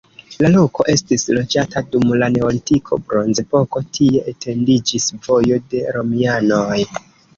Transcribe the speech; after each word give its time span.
La 0.43 0.49
loko 0.51 0.85
estis 0.93 1.25
loĝata 1.37 1.83
dum 1.95 2.15
la 2.23 2.29
neolitiko, 2.37 2.99
bronzepoko, 3.11 3.83
tie 3.99 4.25
etendiĝis 4.33 5.07
vojo 5.29 5.61
de 5.75 5.85
romianoj. 5.99 6.81